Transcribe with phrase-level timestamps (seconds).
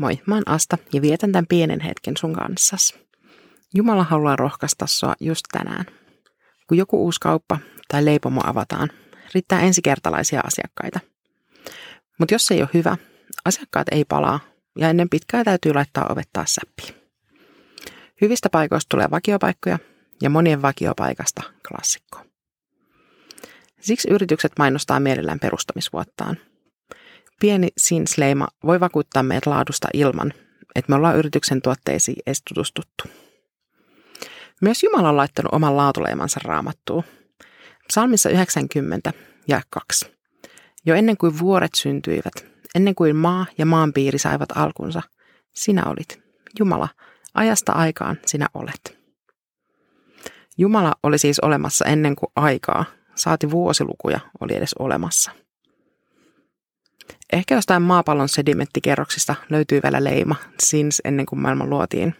[0.00, 2.94] Moi, mä oon Asta ja vietän tämän pienen hetken sun kanssas.
[3.74, 5.84] Jumala haluaa rohkaista sua just tänään.
[6.68, 8.90] Kun joku uusi kauppa tai leipomo avataan,
[9.34, 11.00] riittää ensikertalaisia asiakkaita.
[12.18, 12.96] Mutta jos se ei ole hyvä,
[13.44, 14.40] asiakkaat ei palaa
[14.78, 16.94] ja ennen pitkää täytyy laittaa ovet taas säppiin.
[18.20, 19.78] Hyvistä paikoista tulee vakiopaikkoja
[20.22, 22.20] ja monien vakiopaikasta klassikko.
[23.80, 26.36] Siksi yritykset mainostaa mielellään perustamisvuottaan–
[27.40, 30.32] pieni sinsleima voi vakuuttaa meidät laadusta ilman,
[30.74, 33.04] että me ollaan yrityksen tuotteisiin edes tutustuttu.
[34.60, 37.04] Myös Jumala on laittanut oman laatuleimansa raamattuun.
[37.88, 39.12] Psalmissa 90
[39.48, 40.12] ja 2.
[40.86, 42.32] Jo ennen kuin vuoret syntyivät,
[42.74, 45.02] ennen kuin maa ja maanpiiri saivat alkunsa,
[45.54, 46.22] sinä olit.
[46.58, 46.88] Jumala,
[47.34, 48.98] ajasta aikaan sinä olet.
[50.58, 55.30] Jumala oli siis olemassa ennen kuin aikaa, saati vuosilukuja oli edes olemassa–
[57.32, 62.14] Ehkä jostain maapallon sedimenttikerroksista löytyy vielä leima sins ennen kuin maailma luotiin.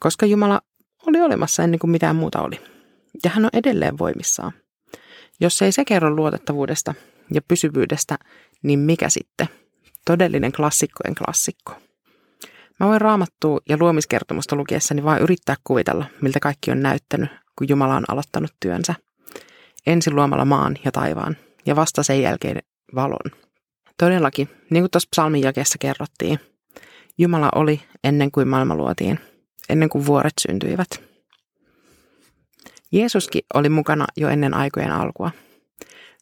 [0.00, 0.60] Koska Jumala
[1.06, 2.60] oli olemassa ennen kuin mitään muuta oli.
[3.24, 4.52] Ja hän on edelleen voimissaan.
[5.40, 6.94] Jos ei se kerro luotettavuudesta
[7.34, 8.18] ja pysyvyydestä,
[8.62, 9.48] niin mikä sitten?
[10.06, 11.72] Todellinen klassikkojen klassikko.
[12.80, 17.96] Mä voin raamattua ja luomiskertomusta lukiessani vain yrittää kuvitella, miltä kaikki on näyttänyt, kun Jumala
[17.96, 18.94] on aloittanut työnsä.
[19.86, 22.62] Ensin luomalla maan ja taivaan ja vasta sen jälkeen
[22.94, 23.43] valon.
[23.98, 26.40] Todellakin, niin kuin tuossa psalmin jakeessa kerrottiin,
[27.18, 29.20] Jumala oli ennen kuin maailma luotiin,
[29.68, 30.88] ennen kuin vuoret syntyivät.
[32.92, 35.30] Jeesuskin oli mukana jo ennen aikojen alkua.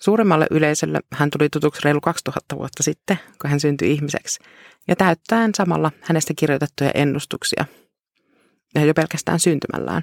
[0.00, 4.40] Suuremmalle yleisölle hän tuli tutuksi reilu 2000 vuotta sitten, kun hän syntyi ihmiseksi,
[4.88, 7.64] ja täyttäen samalla hänestä kirjoitettuja ennustuksia.
[8.74, 10.02] Ja jo pelkästään syntymällään,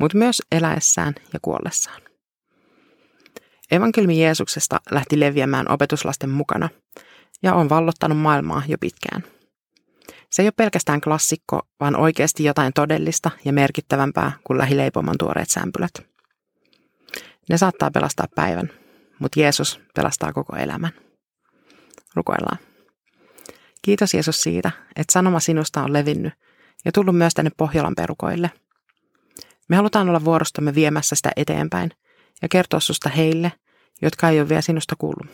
[0.00, 2.05] mutta myös eläessään ja kuollessaan.
[3.70, 6.68] Evankeliumi Jeesuksesta lähti leviämään opetuslasten mukana
[7.42, 9.24] ja on vallottanut maailmaa jo pitkään.
[10.30, 15.92] Se ei ole pelkästään klassikko, vaan oikeasti jotain todellista ja merkittävämpää kuin lähileipoman tuoreet sämpylät.
[17.48, 18.70] Ne saattaa pelastaa päivän,
[19.18, 20.92] mutta Jeesus pelastaa koko elämän.
[22.14, 22.58] Rukoillaan.
[23.82, 26.32] Kiitos Jeesus siitä, että sanoma sinusta on levinnyt
[26.84, 28.50] ja tullut myös tänne Pohjolan perukoille.
[29.68, 31.90] Me halutaan olla vuorostamme viemässä sitä eteenpäin–
[32.42, 33.52] ja kertoa susta heille,
[34.02, 35.26] jotka ei ole vielä sinusta kuullut.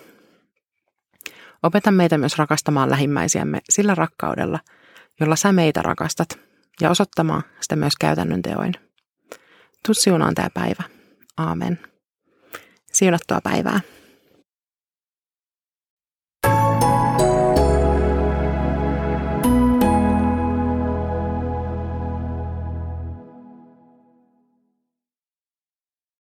[1.63, 4.59] Opeta meitä myös rakastamaan lähimmäisiämme sillä rakkaudella,
[5.21, 6.39] jolla sä meitä rakastat,
[6.81, 8.75] ja osoittamaan sitä myös käytännön teoin.
[9.87, 10.83] Tuu siunaan tämä päivä.
[11.37, 11.79] Aamen.
[12.93, 13.81] Siunattua päivää.